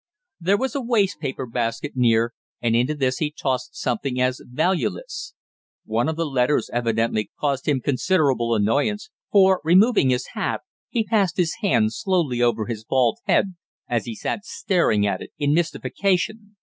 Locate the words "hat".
10.33-10.61